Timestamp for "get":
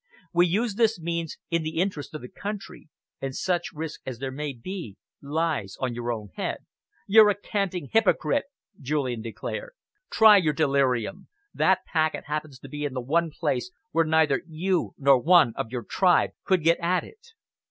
16.63-16.79